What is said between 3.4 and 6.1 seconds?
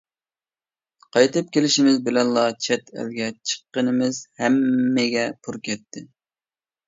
چىققىنىمىز ھەممىگە پۇر كەتتى.